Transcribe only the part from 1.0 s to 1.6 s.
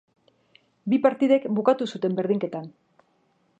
partidek